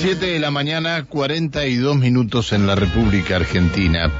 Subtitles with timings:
[0.00, 4.12] 7 de la mañana, 42 minutos en la República Argentina.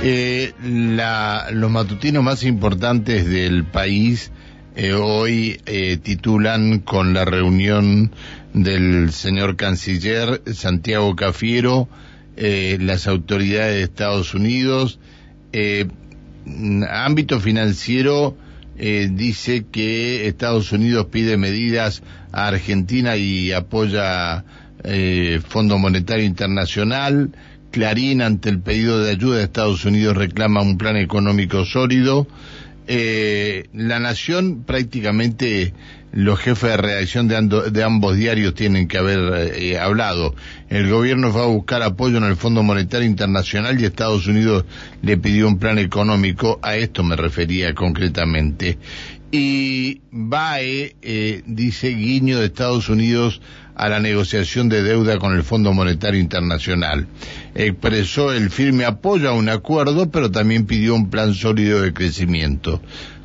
[0.00, 4.30] Eh, la, los matutinos más importantes del país
[4.76, 8.12] eh, hoy eh, titulan con la reunión
[8.54, 11.88] del señor canciller Santiago Cafiero,
[12.36, 15.00] las autoridades de Estados Unidos,
[16.88, 18.36] ámbito financiero
[18.76, 24.44] dice que Estados Unidos pide medidas a Argentina y apoya
[24.88, 27.30] eh, Fondo Monetario Internacional.
[27.70, 32.26] Clarín, ante el pedido de ayuda de Estados Unidos, reclama un plan económico sólido.
[32.86, 35.74] Eh, la Nación prácticamente
[36.12, 40.34] los jefes de redacción de, de ambos diarios tienen que haber eh, hablado.
[40.70, 44.64] El gobierno va a buscar apoyo en el Fondo Monetario Internacional y Estados Unidos
[45.02, 46.58] le pidió un plan económico.
[46.62, 48.78] A esto me refería concretamente.
[49.30, 53.42] Y BAE eh, dice guiño de Estados Unidos
[53.74, 57.06] a la negociación de deuda con el Fondo Monetario Internacional.
[57.54, 62.80] Expresó el firme apoyo a un acuerdo, pero también pidió un plan sólido de crecimiento.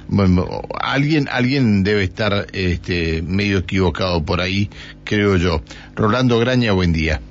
[0.10, 4.70] Bueno, alguien, alguien debe estar este, medio equivocado por ahí,
[5.06, 5.64] creo yo.
[5.96, 7.22] Rolando Graña, buen día.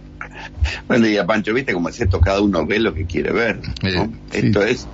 [0.89, 1.55] Buen día, Pancho.
[1.55, 3.61] Viste cómo es esto, cada uno ve lo que quiere ver.
[3.61, 3.89] ¿no?
[3.89, 4.39] Eh, sí.
[4.47, 4.89] Esto es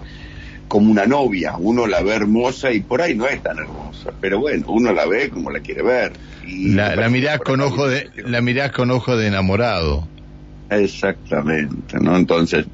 [0.68, 4.40] como una novia, uno la ve hermosa y por ahí no es tan hermosa, pero
[4.40, 6.12] bueno, uno la ve como la quiere ver.
[6.46, 10.06] Y la, la mirás con ojo de, la mirás con ojo de enamorado.
[10.70, 12.16] Exactamente, ¿no?
[12.16, 12.66] Entonces,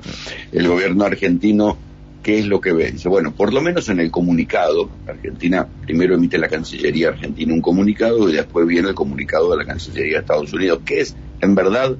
[0.52, 1.78] el gobierno argentino
[2.24, 2.90] ¿qué es lo que ve?
[2.90, 7.60] Dice, bueno, por lo menos en el comunicado, Argentina, primero emite la Cancillería Argentina un
[7.60, 11.54] comunicado y después viene el comunicado de la Cancillería de Estados Unidos, que es, en
[11.54, 11.94] verdad,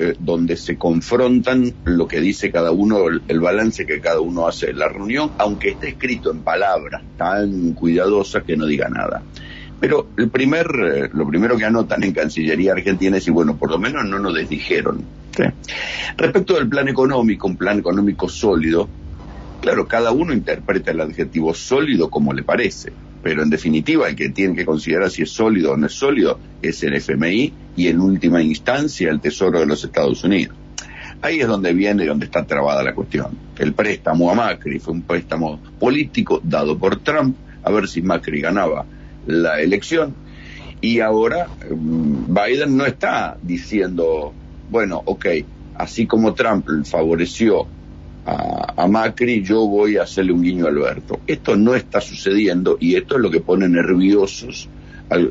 [0.00, 4.68] eh, donde se confrontan lo que dice cada uno, el, balance que cada uno hace
[4.68, 9.24] de la reunión, aunque esté escrito en palabras tan cuidadosas que no diga nada.
[9.80, 13.72] Pero el primer, eh, lo primero que anotan en Cancillería Argentina es, y bueno, por
[13.72, 15.04] lo menos no nos desdijeron.
[16.16, 18.88] Respecto del plan económico, un plan económico sólido,
[19.60, 22.92] Claro, cada uno interpreta el adjetivo sólido como le parece,
[23.22, 26.38] pero en definitiva el que tiene que considerar si es sólido o no es sólido
[26.62, 30.56] es el FMI y en última instancia el Tesoro de los Estados Unidos.
[31.20, 33.36] Ahí es donde viene, donde está trabada la cuestión.
[33.58, 38.40] El préstamo a Macri fue un préstamo político dado por Trump, a ver si Macri
[38.40, 38.86] ganaba
[39.26, 40.14] la elección,
[40.80, 44.32] y ahora Biden no está diciendo,
[44.70, 45.26] bueno, ok,
[45.74, 47.66] así como Trump favoreció
[48.24, 51.20] a, a, Macri, yo voy a hacerle un guiño a Alberto.
[51.26, 54.68] Esto no está sucediendo y esto es lo que pone nerviosos
[55.10, 55.30] al,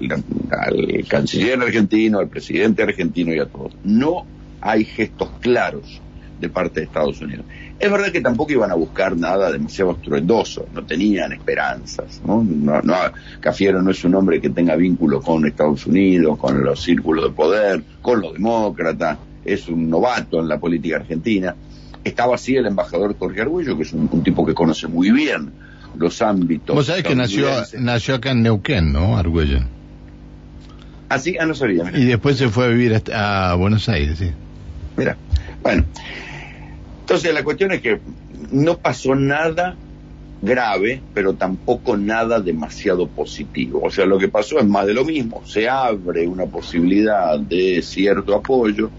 [0.51, 3.73] al, canciller argentino, al presidente argentino y a todos.
[3.83, 4.25] No
[4.59, 6.01] hay gestos claros
[6.41, 7.45] de parte de Estados Unidos.
[7.79, 12.21] Es verdad que tampoco iban a buscar nada demasiado estruendoso, no tenían esperanzas.
[12.25, 12.43] ¿no?
[12.43, 12.95] No, no,
[13.39, 17.31] Cafiero no es un hombre que tenga vínculo con Estados Unidos, con los círculos de
[17.31, 21.55] poder, con los demócratas, es un novato en la política argentina
[22.07, 25.51] estaba así el embajador Jorge Arguello, que es un, un, tipo que conoce muy bien
[25.97, 26.75] los ámbitos.
[26.75, 27.47] Vos sabés que nació,
[27.79, 29.59] nació acá en Neuquén, ¿no, Arguello?
[31.09, 31.83] Ah, sí, ah, no sabía.
[31.83, 31.97] Mira.
[31.97, 34.31] Y después se fue a vivir a Buenos Aires, sí.
[34.97, 35.15] Mira,
[35.61, 35.85] bueno.
[37.01, 37.99] Entonces la cuestión es que
[38.51, 39.75] no pasó nada
[40.41, 43.81] grave, pero tampoco nada demasiado positivo.
[43.83, 45.41] O sea, lo que pasó es más de lo mismo.
[45.45, 48.89] Se abre una posibilidad de cierto apoyo,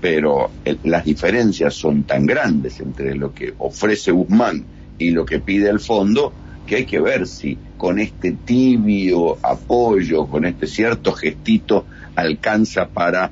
[0.00, 4.64] pero el, las diferencias son tan grandes entre lo que ofrece Guzmán
[4.98, 6.32] y lo que pide el fondo
[6.66, 13.30] que hay que ver si con este tibio apoyo, con este cierto gestito, alcanza para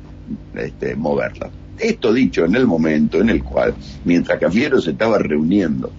[0.55, 1.51] este, moverla.
[1.79, 5.91] Esto dicho en el momento en el cual, mientras Cafiero se estaba reuniendo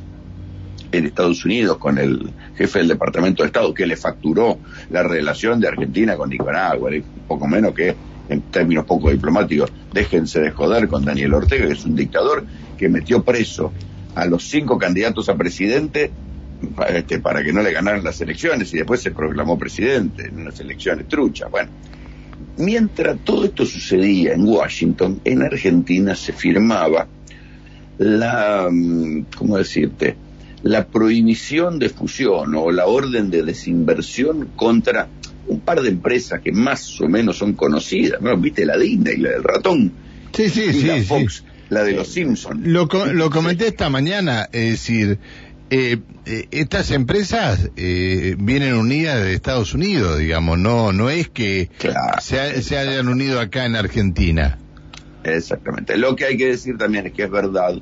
[0.91, 4.59] en Estados Unidos con el jefe del Departamento de Estado que le facturó
[4.89, 6.91] la relación de Argentina con Nicaragua,
[7.27, 7.95] poco menos que
[8.29, 12.45] en términos poco diplomáticos, déjense de joder con Daniel Ortega, que es un dictador
[12.77, 13.71] que metió preso
[14.13, 16.11] a los cinco candidatos a presidente
[16.89, 20.59] este, para que no le ganaran las elecciones y después se proclamó presidente en unas
[20.59, 21.49] elecciones truchas.
[21.49, 21.71] Bueno,
[22.57, 27.07] mientras todo esto sucedía en Washington, en Argentina se firmaba
[27.97, 28.69] la,
[29.37, 30.17] ¿cómo decirte?
[30.63, 35.07] La prohibición de fusión o la orden de desinversión contra
[35.47, 38.35] un par de empresas que más o menos son conocidas, ¿no?
[38.37, 39.91] ¿Viste la Disney, la del ratón?
[40.33, 40.87] Sí, sí, y sí.
[40.87, 41.43] La Fox, sí.
[41.69, 42.65] la de los Simpsons.
[42.65, 45.19] Lo, lo comenté esta mañana, es decir,
[45.69, 51.69] eh, eh, estas empresas eh, vienen unidas de Estados Unidos, digamos, no no es que
[51.79, 52.21] claro.
[52.21, 54.59] se, se, hayan unido acá en Argentina.
[55.23, 55.97] Exactamente.
[55.97, 57.73] Lo que hay que decir también es que es verdad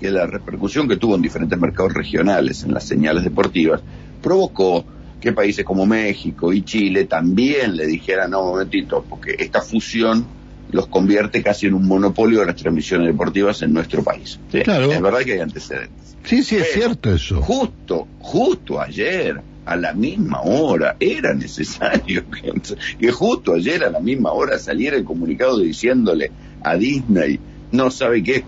[0.00, 3.80] que la repercusión que tuvo en diferentes mercados regionales en las señales deportivas
[4.22, 4.84] provocó
[5.24, 10.26] que países como México y Chile también le dijeran, no, momentito, porque esta fusión
[10.70, 14.38] los convierte casi en un monopolio de las transmisiones deportivas en nuestro país.
[14.50, 14.92] Claro.
[14.92, 16.16] Es verdad que hay antecedentes.
[16.24, 17.40] Sí, sí, es cierto eso.
[17.40, 22.52] Justo, justo ayer, a la misma hora, era necesario que,
[22.98, 26.30] que justo ayer a la misma hora saliera el comunicado diciéndole
[26.62, 27.40] a Disney,
[27.72, 28.44] no sabe qué,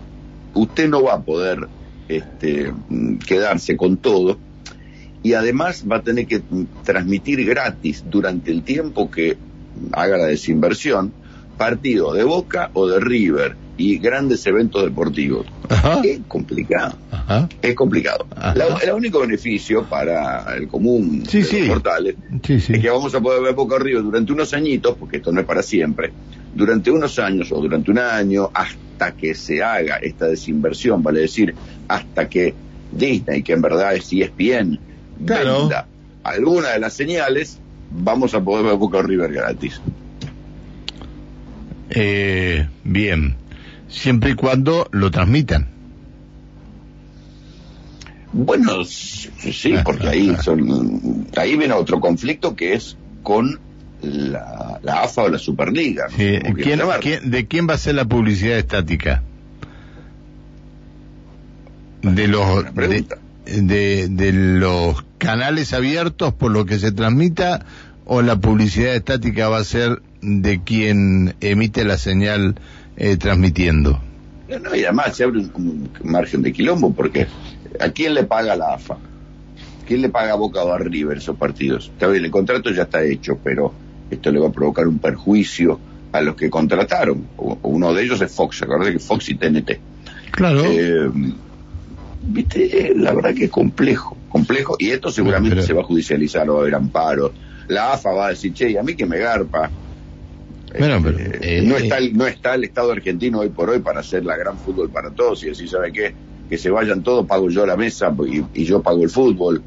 [0.53, 1.67] usted no va a poder
[2.07, 2.71] este,
[3.25, 4.37] quedarse con todo
[5.27, 6.41] y además va a tener que
[6.85, 9.35] transmitir gratis durante el tiempo que
[9.91, 11.11] haga la desinversión
[11.57, 15.45] partido de Boca o de River y grandes eventos deportivos.
[16.01, 16.95] Es complicado.
[17.61, 18.25] Es complicado.
[18.81, 22.15] el único beneficio para el común de los mortales
[22.47, 25.41] es que vamos a poder ver Boca o River durante unos añitos, porque esto no
[25.41, 26.13] es para siempre,
[26.55, 31.53] durante unos años o durante un año hasta que se haga esta desinversión, vale decir,
[31.89, 32.53] hasta que
[32.93, 34.79] Disney, que en verdad es ESPN,
[35.25, 35.61] claro.
[35.61, 35.87] venda
[36.27, 37.59] alguna de las señales,
[37.89, 39.81] vamos a poder ver Boca River gratis.
[41.89, 43.35] Eh, bien,
[43.87, 45.69] siempre y cuando lo transmitan.
[48.33, 53.59] Bueno, sí, porque ahí son, ahí viene otro conflicto que es con
[54.01, 56.07] la, AFA o la Superliga.
[56.07, 59.23] de quién va a ser la publicidad estática?
[62.01, 67.65] De los de, de, los canales abiertos por lo que se transmita
[68.05, 72.55] o la publicidad estática va a ser de quien emite la señal
[72.95, 74.01] eh, transmitiendo.
[74.47, 77.27] No, y además se abre un, margen de quilombo, porque
[77.79, 78.97] ¿a quién le paga la AFA?
[79.85, 81.91] ¿Quién le paga a Boca o a River esos partidos?
[81.93, 83.73] Está bien, el contrato ya está hecho, pero
[84.09, 85.79] esto le va a provocar un perjuicio
[86.11, 87.27] a los que contrataron.
[87.37, 89.71] Uno de ellos es Fox, acuérdate que Fox y TNT.
[90.31, 90.63] Claro.
[90.65, 91.09] Eh,
[92.23, 96.53] viste, la verdad que es complejo, complejo, y esto seguramente se va a judicializar o
[96.53, 97.33] va a haber amparo.
[97.67, 99.69] La AFA va a decir, che, a mí que me garpa,
[100.77, 104.01] bueno, pero, eh, no, está el, no está el Estado argentino hoy por hoy para
[104.01, 106.13] hacer la gran fútbol para todos y decir, ¿sabe qué?
[106.49, 108.13] Que se vayan todos, pago yo la mesa
[108.53, 109.63] y, yo pago el fútbol.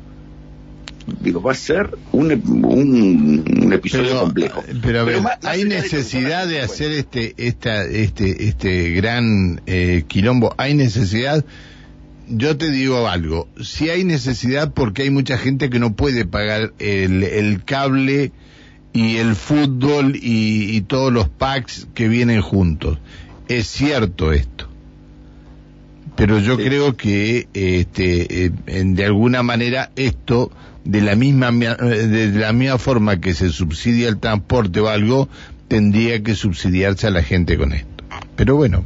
[1.21, 2.31] Digo, va a ser un,
[2.65, 4.62] un, episodio complejo.
[4.83, 10.55] Pero ver, hay necesidad de, hacer este, esta, este, este gran eh, quilombo.
[10.57, 11.45] Hay necesidad
[12.31, 16.73] yo te digo algo, si hay necesidad porque hay mucha gente que no puede pagar
[16.79, 18.32] el, el cable
[18.93, 22.99] y el fútbol y, todos los packs que vienen juntos.
[23.49, 24.69] Es cierto esto.
[26.17, 30.50] Pero yo creo que este, eh, de alguna manera esto,
[30.85, 35.29] de la misma de la misma forma que se subsidia el transporte o algo,
[35.69, 38.05] tendría que subsidiarse a la gente con esto.
[38.37, 38.85] Pero bueno.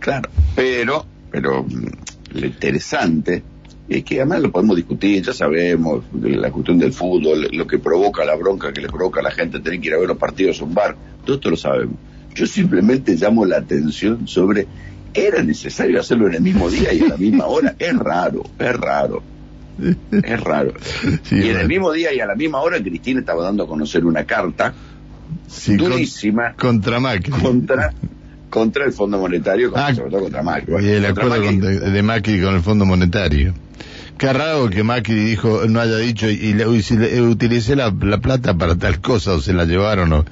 [0.00, 1.64] Claro, pero, pero
[2.34, 3.42] lo interesante
[3.88, 8.24] es que además lo podemos discutir, ya sabemos, la cuestión del fútbol, lo que provoca
[8.24, 10.60] la bronca que le provoca a la gente tener que ir a ver los partidos
[10.60, 11.96] a un bar, todo esto lo sabemos.
[12.34, 14.66] Yo simplemente llamo la atención sobre,
[15.12, 17.76] ¿era necesario hacerlo en el mismo día y a la misma hora?
[17.78, 19.22] Es raro, es raro.
[20.10, 20.72] Es raro.
[21.30, 24.04] y en el mismo día y a la misma hora Cristina estaba dando a conocer
[24.04, 24.72] una carta
[25.66, 27.32] durísima contra Macri.
[27.32, 27.92] Contra
[28.54, 30.74] contra el Fondo Monetario, ah, sobre todo contra Macri.
[30.80, 33.52] y el acuerdo de Macri con el Fondo Monetario.
[34.16, 38.54] Qué raro que Macri dijo, no haya dicho, y, le, si le, utilicé la, plata
[38.54, 40.24] para tal cosa o se la llevaron, o,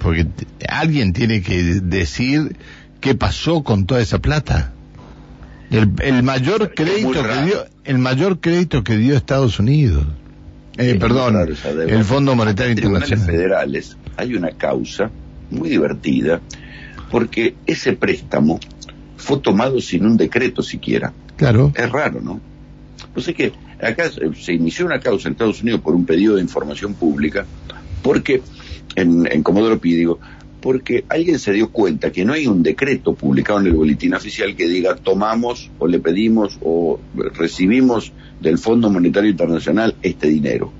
[0.00, 0.26] porque
[0.68, 2.56] alguien tiene que decir
[3.00, 4.72] qué pasó con toda esa plata.
[5.70, 10.04] El, mayor crédito que dio, el mayor crédito que dio Estados Unidos.
[10.76, 11.36] Eh, perdón,
[11.86, 13.24] el Fondo Monetario Internacional.
[13.24, 15.08] federales hay una causa
[15.50, 16.40] muy divertida
[17.12, 18.58] porque ese préstamo
[19.18, 21.12] fue tomado sin un decreto siquiera.
[21.36, 21.70] Claro.
[21.76, 22.40] Es raro, ¿no?
[23.12, 23.52] Pues es que
[23.82, 27.44] acá se inició una causa en Estados Unidos por un pedido de información pública,
[28.02, 28.40] porque,
[28.96, 30.20] en, en Comodoro Pi, digo,
[30.62, 34.56] porque alguien se dio cuenta que no hay un decreto publicado en el boletín oficial
[34.56, 36.98] que diga tomamos o le pedimos o
[37.34, 40.72] recibimos del Fondo Monetario Internacional este dinero.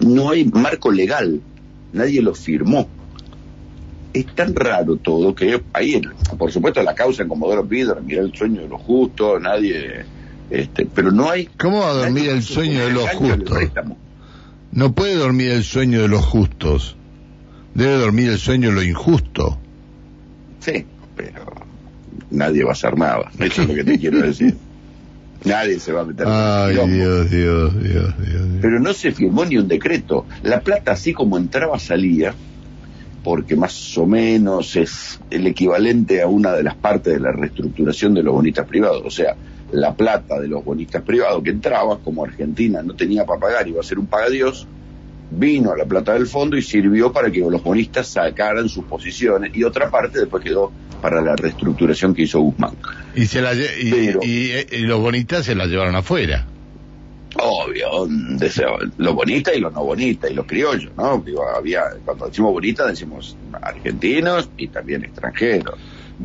[0.00, 1.42] No hay marco legal,
[1.92, 2.88] nadie lo firmó
[4.14, 6.00] es tan raro todo que ahí,
[6.38, 10.04] por supuesto, la causa en Comodoro Pi mira el sueño de los justos, nadie,
[10.50, 11.46] este, pero no hay.
[11.58, 13.58] ¿Cómo va a dormir el sueño de los justos?
[14.70, 16.96] No puede dormir el sueño de los justos.
[17.74, 19.58] Debe dormir el sueño de lo injusto.
[20.60, 21.52] Sí, pero
[22.30, 23.30] nadie va a ser nada.
[23.40, 24.56] Eso es lo que te quiero decir.
[25.44, 26.26] Nadie se va a meter.
[26.26, 30.24] Ay, Dios, Dios, Dios, Dios, Pero no se firmó ni un decreto.
[30.42, 32.34] La plata, así como entraba, salía
[33.24, 38.12] porque más o menos es el equivalente a una de las partes de la reestructuración
[38.12, 39.02] de los bonistas privados.
[39.04, 39.34] O sea,
[39.72, 43.80] la plata de los bonistas privados que entraba, como Argentina no tenía para pagar, iba
[43.80, 44.68] a ser un pagadios,
[45.30, 49.64] vino la plata del fondo y sirvió para que los bonistas sacaran sus posiciones y
[49.64, 52.74] otra parte después quedó para la reestructuración que hizo Guzmán.
[53.16, 54.12] Y, se la, y,
[54.82, 56.46] los bonistas se la llevaron afuera.
[57.36, 58.08] Obvio,
[58.98, 61.24] los bonistas y los no bonistas y los criollos, ¿no?
[61.56, 65.78] había, cuando decimos bonistas decimos argentinos y también extranjeros.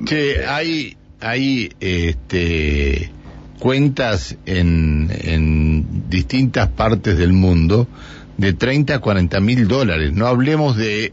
[0.05, 3.11] Que hay, hay este,
[3.59, 7.87] cuentas en, en distintas partes del mundo
[8.37, 10.13] de 30 a 40 mil dólares.
[10.13, 11.11] No hablemos de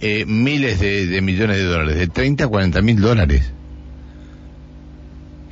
[0.00, 3.52] eh, miles de, millones de dólares, de 30 a 40 mil dólares.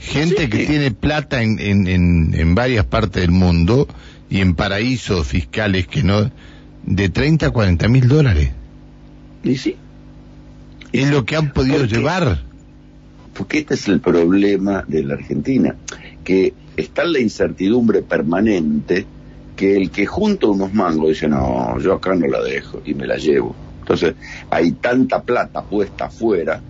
[0.02, 3.86] Gente que tiene plata en, en, en, varias partes del mundo
[4.28, 6.30] y en paraísos fiscales que no,
[6.84, 8.50] de 30 a 40 mil dólares.
[9.44, 9.76] Y sí.
[10.92, 12.42] Es lo que han podido llevar.
[13.32, 15.76] Porque este es el problema de la Argentina,
[16.24, 19.06] que está la incertidumbre permanente
[19.54, 23.06] que el que junta unos mangos dice, no, yo acá no la dejo y me
[23.06, 23.54] la llevo.
[23.80, 24.14] Entonces,
[24.50, 26.60] hay tanta plata puesta afuera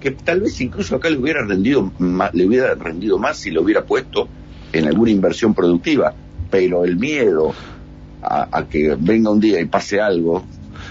[0.00, 3.62] que tal vez incluso acá le hubiera rendido más, le hubiera rendido más si lo
[3.62, 4.28] hubiera puesto
[4.72, 6.14] en alguna inversión productiva,
[6.50, 7.54] pero el miedo
[8.22, 10.44] a, que venga un día y pase algo.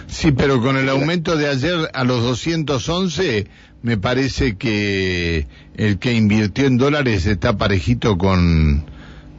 [0.08, 3.48] Sí, pero con el aumento de ayer a los 211,
[3.82, 8.86] me parece que el que invirtió en dólares está parejito con,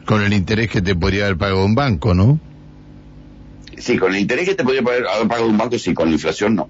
[0.05, 2.39] con el interés que te podría haber pagado un banco, ¿no?
[3.79, 6.55] Sí, con el interés que te podría haber pagado un banco, sí, con la inflación
[6.55, 6.69] no.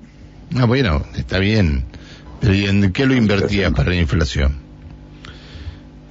[0.55, 1.85] Ah, bueno, está bien.
[2.43, 4.67] ¿Y en qué lo invertías para la inflación?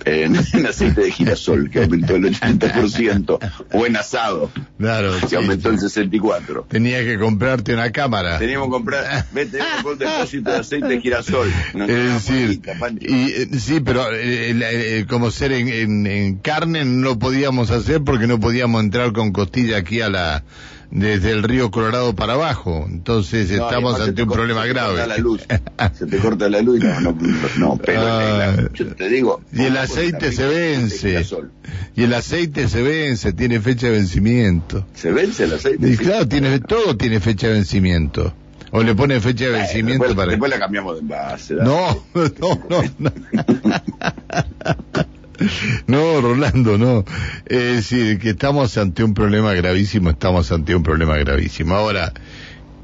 [0.05, 3.39] en, aceite de girasol, que aumentó el 80%,
[3.73, 6.67] o en asado, claro, que aumentó el 64%.
[6.67, 8.37] Tenía que comprarte una cámara.
[8.37, 11.51] Teníamos que comprar, vete, un depósito de aceite de girasol.
[11.73, 12.61] es decir,
[13.01, 18.27] y, eh, sí, pero eh, eh, como ser en, en carne no podíamos hacer porque
[18.27, 20.43] no podíamos entrar con costilla aquí a la
[20.91, 22.85] desde el río Colorado para abajo.
[22.89, 25.01] Entonces estamos ante un problema grave.
[25.01, 25.41] Se te corta la luz.
[25.93, 27.17] se te corta la luz y no, no,
[27.57, 29.41] no pero ah, yo te digo.
[29.51, 31.25] Y el aceite se vence.
[31.95, 34.85] Y el aceite se vence, tiene fecha de vencimiento.
[34.93, 35.89] ¿Se vence el aceite?
[35.89, 38.33] Y claro, tiene, todo tiene fecha de vencimiento.
[38.71, 40.31] O le pone fecha de vencimiento después, para...
[40.31, 41.53] Después la cambiamos de envase.
[41.63, 42.83] No, no, no.
[42.99, 43.13] no.
[45.87, 47.05] No, Rolando, no.
[47.45, 51.75] Es decir, que estamos ante un problema gravísimo, estamos ante un problema gravísimo.
[51.75, 52.13] Ahora,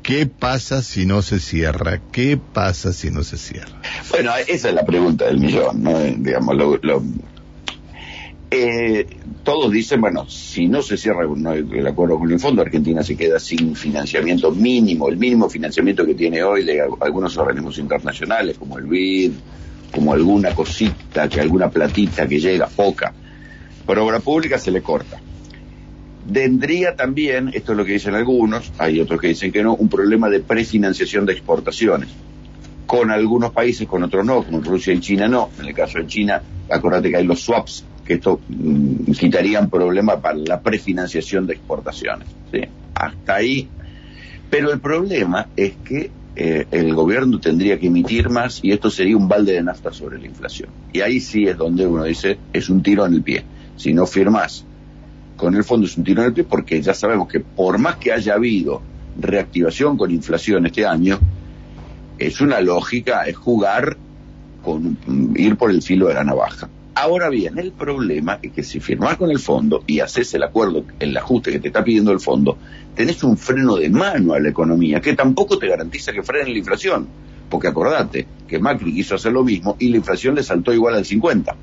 [0.04, 2.02] ¿qué pasa si no se cierra?
[2.12, 3.82] ¿Qué pasa si no se cierra?
[4.10, 6.00] Bueno, esa es la pregunta del millón, ¿no?
[6.00, 7.02] Digamos, lo,
[8.54, 9.08] eh,
[9.44, 13.40] todos dicen, bueno, si no se cierra el acuerdo con el fondo, Argentina se queda
[13.40, 18.86] sin financiamiento mínimo, el mínimo financiamiento que tiene hoy de algunos organismos internacionales como el
[18.86, 19.32] BID,
[19.92, 23.14] como alguna cosita, que alguna platita que llega, poca.
[23.86, 25.20] Por obra pública se le corta.
[26.32, 29.90] Tendría también, esto es lo que dicen algunos, hay otros que dicen que no, un
[29.90, 32.10] problema de prefinanciación de exportaciones.
[32.86, 35.50] Con algunos países, con otros no, como Rusia y China no.
[35.60, 40.20] En el caso de China, acuérdate que hay los swaps, que esto mm, quitarían problema
[40.20, 42.28] para la prefinanciación de exportaciones.
[42.52, 42.62] ¿sí?
[42.94, 43.68] Hasta ahí.
[44.50, 49.18] Pero el problema es que eh, el gobierno tendría que emitir más y esto sería
[49.18, 50.70] un balde de nafta sobre la inflación.
[50.94, 53.44] Y ahí sí es donde uno dice, es un tiro en el pie.
[53.76, 54.66] Si no firmas
[55.36, 57.98] con el fondo es un tiro en el pie porque ya sabemos que por más
[57.98, 58.82] que haya habido
[59.20, 61.20] reactivación con inflación este año,
[62.18, 63.98] es una lógica, es jugar
[64.64, 64.98] con
[65.36, 66.70] ir por el filo de la navaja.
[66.94, 70.84] Ahora bien, el problema es que si firmás con el fondo y haces el acuerdo,
[71.00, 72.58] el ajuste que te está pidiendo el fondo,
[72.96, 76.58] tenés un freno de mano a la economía que tampoco te garantiza que frene la
[76.58, 77.08] inflación.
[77.50, 81.06] Porque acordate que Macri quiso hacer lo mismo y la inflación le saltó igual al
[81.06, 81.56] 50.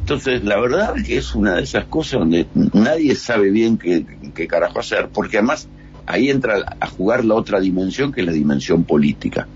[0.00, 4.06] Entonces, la verdad es que es una de esas cosas donde nadie sabe bien qué,
[4.34, 5.68] qué carajo hacer, porque además
[6.06, 9.46] ahí entra a jugar la otra dimensión que es la dimensión política.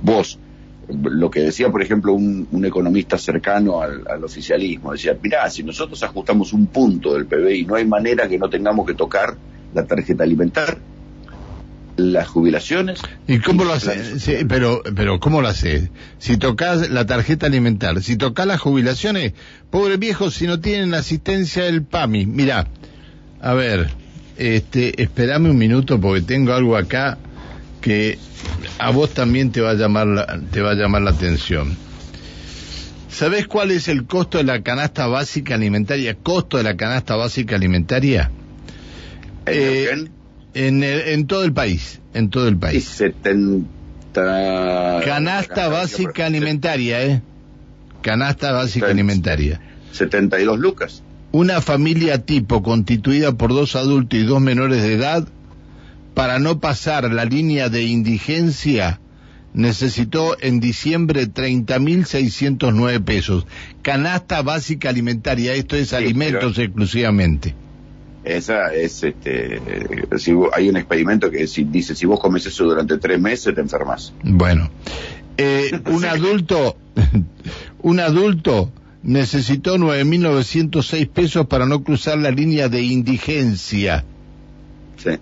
[0.00, 0.38] Vos,
[0.92, 6.52] lo que decía, por ejemplo, un, economista cercano al, oficialismo, decía, mirá, si nosotros ajustamos
[6.52, 9.36] un punto del PBI, no hay manera que no tengamos que tocar
[9.74, 10.78] la tarjeta alimentar,
[11.96, 13.00] las jubilaciones.
[13.26, 14.44] ¿Y cómo lo hace?
[14.46, 15.90] pero, pero, ¿cómo lo hace?
[16.18, 19.32] Si tocas la tarjeta alimentar, si tocas las jubilaciones,
[19.70, 22.66] pobre viejo, si no tienen asistencia del PAMI, mirá,
[23.40, 23.90] a ver,
[24.36, 27.18] este, espérame un minuto porque tengo algo acá
[27.80, 28.18] que
[28.78, 31.76] a vos también te va a llamar la, te va a llamar la atención.
[33.08, 36.14] ¿Sabés cuál es el costo de la canasta básica alimentaria?
[36.14, 38.30] ¿Costo de la canasta básica alimentaria?
[39.46, 39.90] Eh,
[40.54, 42.84] en, en todo el país, en todo el país.
[42.84, 43.66] 70...
[45.04, 47.22] Canasta básica alimentaria, ¿eh?
[48.02, 49.60] Canasta básica alimentaria.
[49.92, 51.02] 72 lucas.
[51.32, 55.28] una familia tipo constituida por dos adultos y dos menores de edad,
[56.14, 59.00] para no pasar la línea de indigencia,
[59.52, 63.46] necesitó en diciembre 30.609 pesos.
[63.82, 67.54] Canasta básica alimentaria, esto es alimentos exclusivamente.
[68.22, 69.60] Esa es, este,
[70.18, 74.12] si hay un experimento que dice, si vos comes eso durante tres meses, te enfermas.
[74.22, 74.70] Bueno,
[75.38, 76.76] eh, un adulto,
[77.82, 78.70] un adulto
[79.02, 84.04] necesitó 9.906 pesos para no cruzar la línea de indigencia.
[84.98, 85.12] Sí.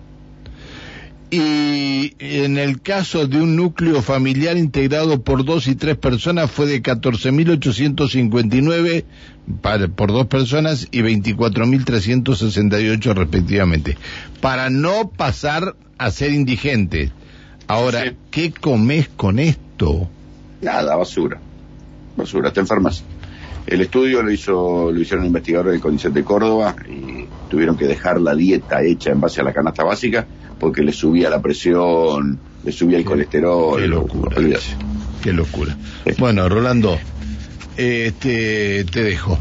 [1.30, 6.64] Y en el caso de un núcleo familiar integrado por dos y tres personas fue
[6.66, 9.04] de 14.859
[9.94, 13.98] por dos personas y 24.368 respectivamente.
[14.40, 17.12] Para no pasar a ser indigente.
[17.66, 20.08] Ahora, ¿qué comes con esto?
[20.62, 21.38] Nada, basura.
[22.16, 23.04] Basura, te enfermas.
[23.66, 27.17] El estudio lo hizo, lo hicieron investigadores del CONICET de Córdoba y
[27.48, 30.26] tuvieron que dejar la dieta hecha en base a la canasta básica
[30.58, 33.80] porque le subía la presión, le subía el colesterol.
[33.80, 34.36] Qué locura.
[35.22, 35.76] Qué locura.
[36.18, 36.98] Bueno, Rolando,
[37.76, 39.38] este, te dejo.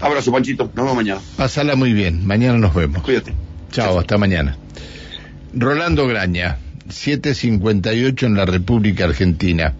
[0.00, 0.64] Abrazo, Panchito.
[0.64, 1.20] Nos vemos mañana.
[1.36, 2.26] Pásala muy bien.
[2.26, 3.02] Mañana nos vemos.
[3.02, 3.34] Cuídate.
[3.72, 4.56] Chao, hasta mañana.
[5.52, 9.74] Rolando Graña, 758 en la República Argentina.